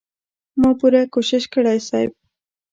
[0.59, 2.11] ما پوره کوشش کړی صيب.